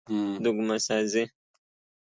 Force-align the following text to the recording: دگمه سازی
دگمه 0.43 0.77
سازی 0.77 1.31